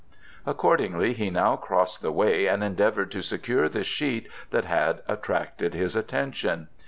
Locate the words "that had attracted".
4.49-5.75